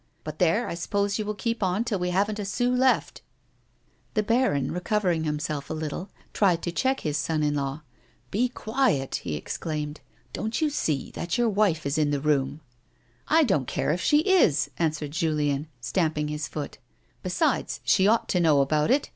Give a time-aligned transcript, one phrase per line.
[0.23, 3.21] But there I suppose you will keep on till we haven't a sou left!"
[4.15, 7.83] The baron, recovering hiniself a little, tried to check his son in law:"
[8.31, 10.01] Be quiet!" he exclaimed."
[10.33, 12.61] Don't you see that your wife is in the room 1
[13.27, 16.79] ""I don't care if she is," answered Julien, stamping his foot."
[17.21, 19.09] Besides, she ought to know about it.